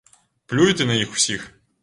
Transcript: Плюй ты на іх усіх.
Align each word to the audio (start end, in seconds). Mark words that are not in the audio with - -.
Плюй 0.53 0.73
ты 0.79 0.89
на 0.93 0.97
іх 1.03 1.13
усіх. 1.21 1.47